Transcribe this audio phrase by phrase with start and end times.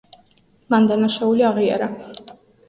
[0.73, 1.91] მან დანაშაული აღიარა.